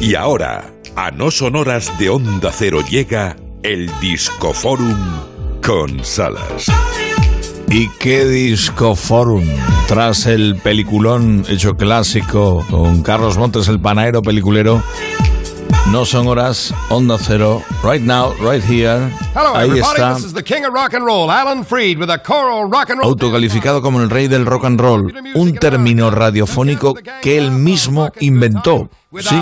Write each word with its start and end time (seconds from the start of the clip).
Y 0.00 0.14
ahora, 0.14 0.72
a 0.96 1.10
no 1.10 1.30
sonoras 1.30 1.98
de 1.98 2.08
Onda 2.10 2.50
Cero 2.52 2.80
llega 2.88 3.36
el 3.62 3.90
Discoforum 4.00 4.96
con 5.62 6.04
Salas. 6.04 6.66
¿Y 7.68 7.88
qué 8.00 8.24
Discoforum? 8.26 9.44
Tras 9.86 10.26
el 10.26 10.56
peliculón 10.56 11.44
hecho 11.48 11.76
clásico 11.76 12.66
con 12.70 13.02
Carlos 13.02 13.38
Montes, 13.38 13.68
el 13.68 13.80
panaero 13.80 14.22
peliculero, 14.22 14.82
no 15.88 16.04
son 16.04 16.28
horas, 16.28 16.72
Onda 16.88 17.18
Cero, 17.18 17.62
right 17.82 18.00
now, 18.02 18.32
right 18.40 18.62
here. 18.62 19.10
Hello, 19.34 19.54
Ahí 19.56 19.68
everybody. 19.68 19.94
está, 20.00 20.14
This 20.14 20.24
is 20.26 20.34
the 20.34 20.42
king 20.42 20.64
of 20.64 20.72
rock 20.72 20.94
and 20.94 21.04
roll, 21.04 21.30
Alan 21.30 21.64
Freed, 21.64 21.98
with 21.98 22.10
a 22.10 22.18
choral 22.18 22.70
rock 22.70 22.90
and 22.90 23.00
roll. 23.00 23.10
autocalificado 23.10 23.82
como 23.82 24.00
el 24.00 24.08
rey 24.08 24.28
del 24.28 24.46
rock 24.46 24.66
and 24.66 24.80
roll, 24.80 25.12
un 25.34 25.54
término 25.54 26.10
radiofónico 26.10 26.94
que 27.22 27.38
él 27.38 27.50
mismo 27.50 28.10
inventó. 28.20 28.88
Sí, 29.18 29.36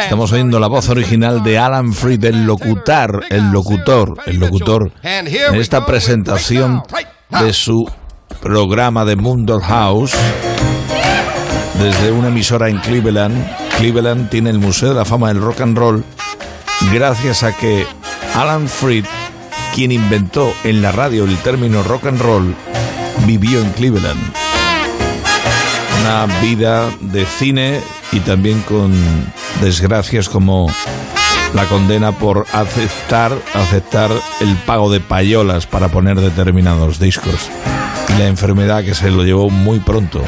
estamos 0.00 0.30
oyendo 0.32 0.60
la 0.60 0.68
voz 0.68 0.88
original 0.88 1.42
de 1.42 1.58
Alan 1.58 1.92
Freed, 1.92 2.24
el 2.24 2.44
locutar, 2.46 3.24
el 3.30 3.50
locutor, 3.50 4.14
el 4.26 4.38
locutor, 4.38 4.92
en 5.02 5.26
esta 5.56 5.84
presentación 5.84 6.82
de 7.30 7.52
su 7.52 7.90
programa 8.40 9.04
de 9.04 9.16
Mundo 9.16 9.58
House 9.60 10.12
desde 11.80 12.12
una 12.12 12.28
emisora 12.28 12.68
en 12.68 12.78
Cleveland. 12.78 13.67
Cleveland 13.78 14.28
tiene 14.28 14.50
el 14.50 14.58
Museo 14.58 14.88
de 14.88 14.96
la 14.96 15.04
Fama 15.04 15.28
del 15.28 15.40
Rock 15.40 15.60
and 15.60 15.78
Roll 15.78 16.04
gracias 16.92 17.44
a 17.44 17.56
que 17.56 17.86
Alan 18.34 18.68
Freed, 18.68 19.04
quien 19.72 19.92
inventó 19.92 20.52
en 20.64 20.82
la 20.82 20.90
radio 20.90 21.24
el 21.24 21.36
término 21.38 21.84
rock 21.84 22.06
and 22.06 22.20
roll, 22.20 22.56
vivió 23.24 23.60
en 23.60 23.70
Cleveland. 23.70 24.20
Una 26.00 26.26
vida 26.42 26.90
de 27.00 27.24
cine 27.24 27.80
y 28.10 28.18
también 28.18 28.62
con 28.62 28.92
desgracias 29.60 30.28
como 30.28 30.68
la 31.54 31.64
condena 31.66 32.10
por 32.10 32.46
aceptar, 32.52 33.32
aceptar 33.54 34.10
el 34.40 34.56
pago 34.66 34.90
de 34.90 34.98
payolas 34.98 35.66
para 35.66 35.86
poner 35.86 36.20
determinados 36.20 36.98
discos 36.98 37.48
y 38.08 38.18
la 38.18 38.26
enfermedad 38.26 38.82
que 38.82 38.96
se 38.96 39.12
lo 39.12 39.22
llevó 39.22 39.50
muy 39.50 39.78
pronto. 39.78 40.20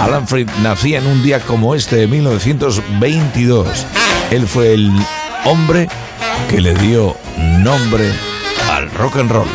Alan 0.00 0.26
Freed 0.26 0.48
nacía 0.62 0.98
en 0.98 1.06
un 1.06 1.22
día 1.22 1.40
como 1.40 1.74
este 1.74 1.96
de 1.96 2.06
1922. 2.06 3.68
Él 4.30 4.46
fue 4.46 4.74
el 4.74 4.92
hombre 5.44 5.88
que 6.48 6.60
le 6.60 6.74
dio 6.74 7.16
nombre 7.58 8.12
al 8.70 8.90
rock 8.90 9.16
and 9.16 9.30
roll. 9.30 9.48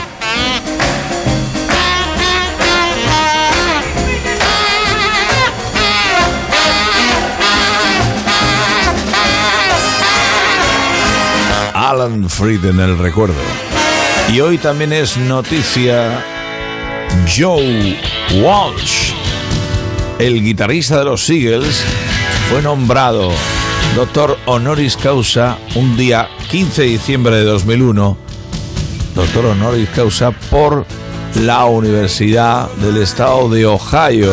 Alan 11.73 12.29
Freed 12.29 12.65
en 12.65 12.79
el 12.79 12.97
recuerdo. 12.97 13.33
Y 14.31 14.41
hoy 14.41 14.59
también 14.59 14.93
es 14.93 15.17
noticia 15.17 16.23
Joe 17.35 17.97
Walsh, 18.35 19.13
el 20.19 20.43
guitarrista 20.43 20.99
de 20.99 21.05
los 21.05 21.29
Eagles, 21.29 21.81
fue 22.49 22.61
nombrado 22.61 23.31
doctor 23.95 24.37
honoris 24.45 24.95
causa 24.97 25.57
un 25.75 25.97
día 25.97 26.27
15 26.51 26.81
de 26.83 26.87
diciembre 26.89 27.35
de 27.37 27.43
2001, 27.43 28.17
doctor 29.15 29.45
honoris 29.47 29.89
causa 29.89 30.31
por 30.31 30.85
la 31.43 31.65
Universidad 31.65 32.69
del 32.73 32.97
Estado 33.01 33.49
de 33.49 33.65
Ohio, 33.65 34.31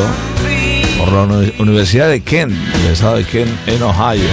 por 0.99 1.13
la 1.13 1.23
Uni- 1.23 1.53
Universidad 1.59 2.09
de 2.09 2.23
Kent, 2.23 2.53
del 2.53 2.93
Estado 2.93 3.17
de 3.17 3.25
Kent 3.25 3.51
en 3.69 3.83
Ohio. 3.83 4.29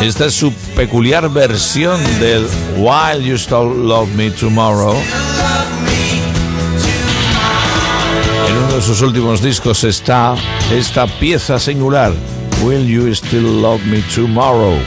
Esta 0.00 0.26
es 0.26 0.34
su 0.34 0.52
peculiar 0.74 1.28
versión 1.30 2.00
del 2.20 2.46
While 2.76 3.24
You 3.24 3.36
Still 3.36 3.88
Love 3.88 4.08
Me 4.14 4.30
Tomorrow. 4.30 4.94
En 8.48 8.56
uno 8.56 8.74
de 8.76 8.82
sus 8.82 9.00
últimos 9.00 9.42
discos 9.42 9.82
está 9.84 10.34
esta 10.70 11.06
pieza 11.06 11.58
singular, 11.58 12.12
Will 12.62 12.86
You 12.86 13.12
Still 13.14 13.62
Love 13.62 13.82
Me 13.86 14.00
Tomorrow? 14.14 14.78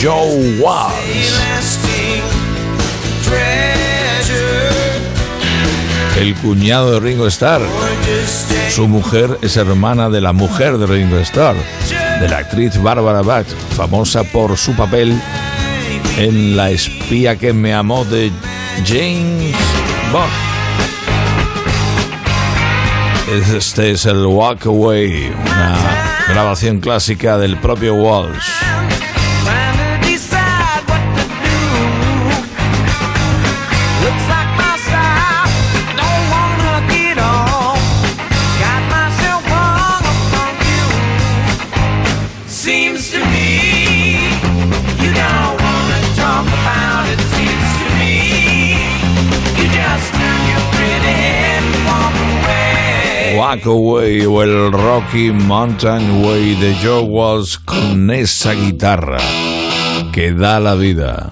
Joe 0.00 0.60
Walsh. 0.60 1.32
El 6.18 6.34
cuñado 6.36 6.92
de 6.92 7.00
Ringo 7.00 7.26
Starr. 7.26 7.62
Su 8.70 8.86
mujer 8.86 9.38
es 9.42 9.56
hermana 9.56 10.08
de 10.08 10.20
la 10.20 10.32
mujer 10.32 10.78
de 10.78 10.86
Ringo 10.86 11.18
Starr, 11.18 11.56
de 12.22 12.28
la 12.28 12.38
actriz 12.38 12.80
Barbara 12.80 13.20
Bach, 13.22 13.46
famosa 13.76 14.22
por 14.22 14.56
su 14.56 14.76
papel 14.76 15.20
en 16.18 16.56
La 16.56 16.70
espía 16.70 17.36
que 17.36 17.52
me 17.52 17.74
amó 17.74 18.04
de 18.04 18.30
James 18.86 19.56
Bond. 20.12 20.30
Este 23.56 23.90
es 23.90 24.06
el 24.06 24.24
Walk 24.24 24.66
Away, 24.66 25.32
una 25.32 25.76
grabación 26.28 26.78
clásica 26.78 27.38
del 27.38 27.56
propio 27.56 27.96
Walsh. 27.96 28.91
O 53.54 54.00
el 54.00 54.72
Rocky 54.72 55.30
Mountain 55.30 56.24
Way 56.24 56.54
de 56.54 56.74
Joe 56.82 57.02
Walsh 57.02 57.58
con 57.66 58.10
esa 58.10 58.54
guitarra 58.54 59.18
que 60.10 60.32
da 60.32 60.58
la 60.58 60.74
vida. 60.74 61.30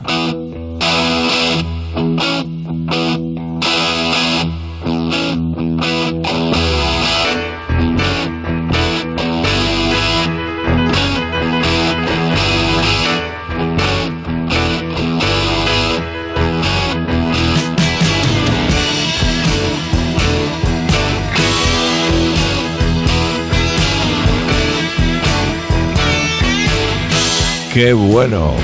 ¡Qué 27.73 27.93
bueno! 27.93 28.55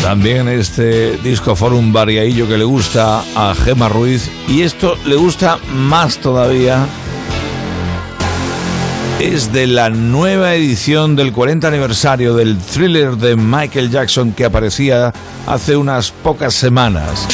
También 0.00 0.48
este 0.48 1.16
disco 1.16 1.56
Forum 1.56 1.92
variadillo 1.92 2.46
que 2.46 2.56
le 2.56 2.62
gusta 2.62 3.24
a 3.34 3.56
Gema 3.56 3.88
Ruiz 3.88 4.30
y 4.46 4.62
esto 4.62 4.96
le 5.04 5.16
gusta 5.16 5.58
más 5.74 6.18
todavía. 6.18 6.86
Es 9.18 9.52
de 9.52 9.66
la 9.66 9.90
nueva 9.90 10.54
edición 10.54 11.16
del 11.16 11.32
40 11.32 11.66
aniversario 11.66 12.34
del 12.34 12.56
thriller 12.56 13.16
de 13.16 13.34
Michael 13.34 13.90
Jackson 13.90 14.30
que 14.30 14.44
aparecía 14.44 15.12
hace 15.48 15.76
unas 15.76 16.12
pocas 16.12 16.54
semanas. 16.54 17.26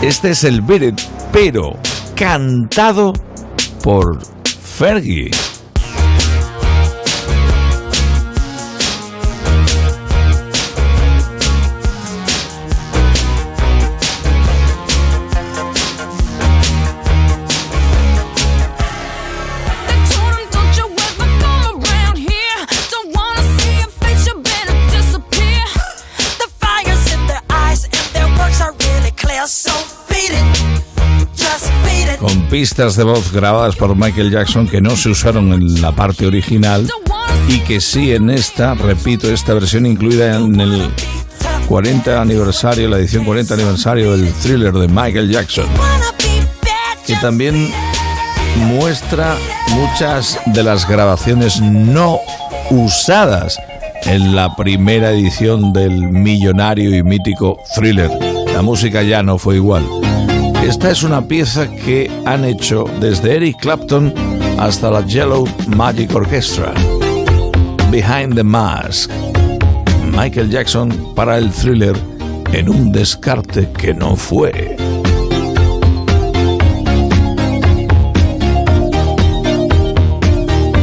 Este 0.00 0.30
es 0.30 0.44
el 0.44 0.62
Beat 0.62 0.82
It, 0.82 1.00
pero 1.32 1.76
cantado 2.14 3.12
por 3.82 4.18
Fergie. 4.78 5.30
Con 32.20 32.42
pistas 32.48 32.96
de 32.96 33.04
voz 33.04 33.32
grabadas 33.32 33.76
por 33.76 33.96
Michael 33.96 34.30
Jackson 34.30 34.68
que 34.68 34.82
no 34.82 34.94
se 34.94 35.08
usaron 35.08 35.54
en 35.54 35.80
la 35.80 35.92
parte 35.92 36.26
original 36.26 36.86
y 37.48 37.60
que 37.60 37.80
sí 37.80 38.12
en 38.12 38.28
esta, 38.28 38.74
repito, 38.74 39.32
esta 39.32 39.54
versión 39.54 39.86
incluida 39.86 40.36
en 40.36 40.60
el 40.60 40.90
40 41.66 42.20
aniversario, 42.20 42.88
la 42.88 42.98
edición 42.98 43.24
40 43.24 43.54
aniversario 43.54 44.12
del 44.12 44.30
thriller 44.34 44.72
de 44.74 44.88
Michael 44.88 45.30
Jackson. 45.30 45.66
Que 47.06 47.16
también 47.16 47.72
muestra 48.56 49.36
muchas 49.70 50.38
de 50.46 50.62
las 50.62 50.86
grabaciones 50.86 51.60
no 51.60 52.18
usadas 52.70 53.56
en 54.04 54.36
la 54.36 54.54
primera 54.56 55.10
edición 55.10 55.72
del 55.72 56.08
millonario 56.08 56.94
y 56.94 57.02
mítico 57.02 57.56
thriller. 57.74 58.10
La 58.52 58.60
música 58.60 59.02
ya 59.02 59.22
no 59.22 59.38
fue 59.38 59.56
igual. 59.56 59.86
Esta 60.62 60.90
es 60.90 61.02
una 61.02 61.26
pieza 61.26 61.68
que 61.70 62.10
han 62.26 62.44
hecho 62.44 62.84
desde 63.00 63.36
Eric 63.36 63.56
Clapton 63.60 64.12
hasta 64.58 64.90
la 64.90 65.04
Yellow 65.06 65.48
Magic 65.68 66.14
Orchestra. 66.14 66.72
Behind 67.90 68.34
the 68.34 68.44
Mask. 68.44 69.10
Michael 70.12 70.50
Jackson 70.50 71.14
para 71.14 71.38
el 71.38 71.50
thriller 71.50 71.96
en 72.52 72.68
un 72.68 72.92
descarte 72.92 73.68
que 73.72 73.94
no 73.94 74.16
fue. 74.16 74.76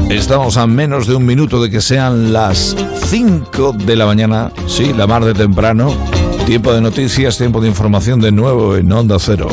Estamos 0.10 0.58
a 0.58 0.66
menos 0.66 1.06
de 1.06 1.16
un 1.16 1.26
minuto 1.26 1.62
de 1.62 1.70
que 1.70 1.82
sean 1.82 2.34
las 2.34 2.76
5 3.06 3.74
de 3.74 3.96
la 3.96 4.06
mañana, 4.06 4.52
sí, 4.66 4.92
la 4.94 5.06
mar 5.06 5.24
de 5.24 5.34
temprano. 5.34 5.94
Tiempo 6.48 6.72
de 6.72 6.80
noticias, 6.80 7.38
tiempo 7.38 7.60
de 7.60 7.68
información 7.68 8.22
de 8.22 8.32
nuevo 8.32 8.78
en 8.78 8.90
Onda 8.90 9.18
Cero. 9.20 9.50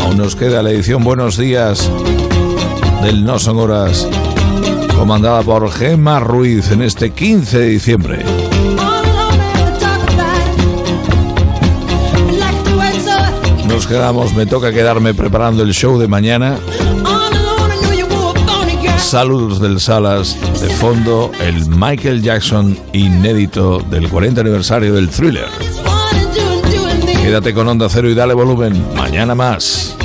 Aún 0.00 0.16
nos 0.16 0.34
queda 0.34 0.62
la 0.62 0.70
edición 0.70 1.04
Buenos 1.04 1.36
Días 1.36 1.90
del 3.02 3.22
No 3.26 3.38
Son 3.38 3.58
Horas, 3.58 4.08
comandada 4.96 5.42
por 5.42 5.70
Gemma 5.70 6.18
Ruiz 6.18 6.70
en 6.70 6.80
este 6.80 7.10
15 7.10 7.58
de 7.58 7.66
diciembre. 7.66 8.24
Nos 13.68 13.86
quedamos, 13.86 14.32
me 14.32 14.46
toca 14.46 14.72
quedarme 14.72 15.12
preparando 15.12 15.62
el 15.62 15.74
show 15.74 15.98
de 15.98 16.08
mañana. 16.08 16.56
Saludos 18.96 19.60
del 19.60 19.78
Salas, 19.78 20.38
de 20.58 20.70
fondo 20.70 21.30
el 21.42 21.66
Michael 21.66 22.22
Jackson 22.22 22.78
inédito 22.94 23.80
del 23.90 24.08
40 24.08 24.40
aniversario 24.40 24.94
del 24.94 25.10
thriller. 25.10 25.71
Quédate 27.22 27.54
con 27.54 27.68
Onda 27.68 27.88
Cero 27.88 28.10
y 28.10 28.14
dale 28.14 28.34
volumen. 28.34 28.84
Mañana 28.96 29.36
más. 29.36 29.96